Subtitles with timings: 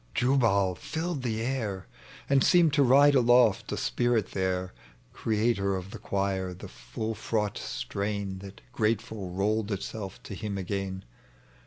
[0.15, 1.43] "Jubal" filled the
[2.27, 4.73] And seemed to ride aloft, a spirit there,
[5.13, 11.03] Creator of the choir, the ftdl fraught strain That grateful rolled itself to Mm again.